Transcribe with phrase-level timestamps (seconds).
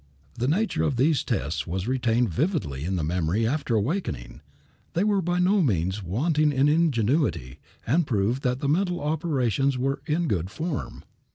[0.33, 4.41] The nature of these tests was retained vividly in the memory after waking.
[4.93, 10.01] They were by no means wanting in ingenuity, and proved that the mental operations were
[10.07, 11.03] in good form."